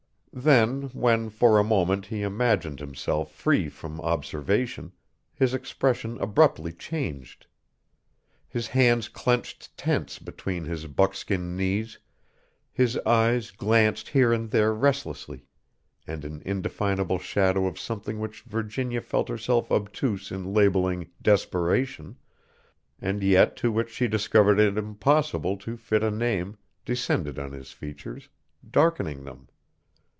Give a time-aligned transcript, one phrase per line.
[0.33, 4.93] Then when, for a moment, he imagined himself free from observation,
[5.35, 7.47] his expression abruptly changed.
[8.47, 11.99] His hands clenched tense between his buckskin knees,
[12.71, 15.43] his eyes glanced here and there restlessly,
[16.07, 22.15] and an indefinable shadow of something which Virginia felt herself obtuse in labelling desperation,
[23.01, 27.73] and yet to which she discovered it impossible to fit a name, descended on his
[27.73, 28.29] features,
[28.71, 29.49] darkening them.